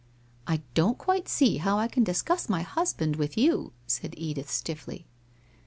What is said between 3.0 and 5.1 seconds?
with vou,' said Edith stiffly.